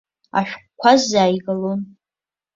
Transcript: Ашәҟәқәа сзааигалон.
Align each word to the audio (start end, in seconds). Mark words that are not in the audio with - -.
Ашәҟәқәа 0.39 0.91
сзааигалон. 1.01 1.81